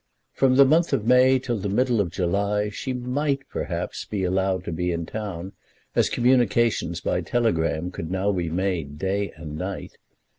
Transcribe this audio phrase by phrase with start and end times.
[0.33, 4.63] From the month of May till the middle of July she might, perhaps, be allowed
[4.63, 5.51] to be in town,
[5.93, 9.99] as communications by telegram could now be made day and night.